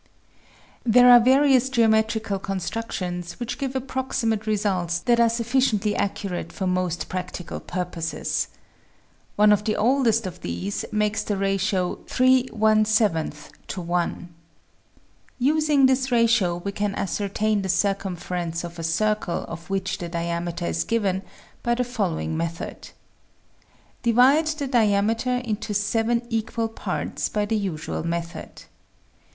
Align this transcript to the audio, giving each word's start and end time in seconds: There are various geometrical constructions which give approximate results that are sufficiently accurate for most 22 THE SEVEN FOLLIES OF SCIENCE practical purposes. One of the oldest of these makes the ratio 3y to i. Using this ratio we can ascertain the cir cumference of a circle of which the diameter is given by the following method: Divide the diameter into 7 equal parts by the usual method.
There 0.83 1.11
are 1.11 1.19
various 1.19 1.69
geometrical 1.69 2.39
constructions 2.39 3.39
which 3.39 3.59
give 3.59 3.75
approximate 3.75 4.47
results 4.47 4.97
that 5.01 5.19
are 5.19 5.29
sufficiently 5.29 5.95
accurate 5.95 6.51
for 6.51 6.65
most 6.65 7.07
22 7.07 7.07
THE 7.07 7.07
SEVEN 7.07 7.13
FOLLIES 7.13 7.37
OF 7.37 7.63
SCIENCE 7.63 7.65
practical 7.67 7.85
purposes. 8.23 8.47
One 9.35 9.51
of 9.51 9.63
the 9.65 9.75
oldest 9.75 10.25
of 10.25 10.41
these 10.41 10.85
makes 10.91 11.21
the 11.21 11.37
ratio 11.37 11.97
3y 12.07 13.57
to 13.67 13.93
i. 13.93 14.15
Using 15.37 15.85
this 15.85 16.11
ratio 16.11 16.57
we 16.57 16.71
can 16.71 16.95
ascertain 16.95 17.61
the 17.61 17.69
cir 17.69 17.93
cumference 17.93 18.63
of 18.63 18.79
a 18.79 18.83
circle 18.83 19.45
of 19.47 19.69
which 19.69 19.99
the 19.99 20.09
diameter 20.09 20.65
is 20.65 20.83
given 20.83 21.21
by 21.61 21.75
the 21.75 21.83
following 21.83 22.35
method: 22.35 22.89
Divide 24.01 24.47
the 24.47 24.65
diameter 24.65 25.35
into 25.45 25.75
7 25.75 26.23
equal 26.31 26.69
parts 26.69 27.29
by 27.29 27.45
the 27.45 27.55
usual 27.55 28.03
method. 28.03 28.63